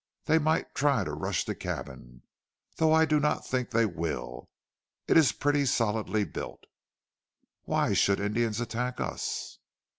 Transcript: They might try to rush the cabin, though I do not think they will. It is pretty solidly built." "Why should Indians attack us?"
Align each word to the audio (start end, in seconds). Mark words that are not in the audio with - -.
They 0.25 0.39
might 0.39 0.73
try 0.73 1.03
to 1.03 1.13
rush 1.13 1.45
the 1.45 1.53
cabin, 1.53 2.23
though 2.77 2.91
I 2.91 3.05
do 3.05 3.19
not 3.19 3.45
think 3.45 3.69
they 3.69 3.85
will. 3.85 4.49
It 5.07 5.15
is 5.15 5.31
pretty 5.31 5.63
solidly 5.67 6.23
built." 6.25 6.63
"Why 7.65 7.93
should 7.93 8.19
Indians 8.19 8.59
attack 8.59 8.99
us?" 8.99 9.59